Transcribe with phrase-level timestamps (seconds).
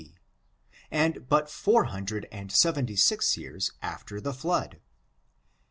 [0.01, 0.17] C,
[0.89, 4.81] and but four hundred and seventy six years after the flood.